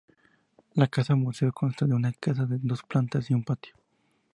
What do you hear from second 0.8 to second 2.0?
casa museo consta de